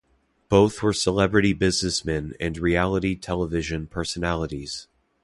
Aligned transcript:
Both 0.49 0.81
were 0.81 0.93
celebrity 0.93 1.53
businessmen 1.53 2.33
and 2.39 2.57
reality 2.57 3.13
television 3.13 3.85
personalities. 3.85 4.87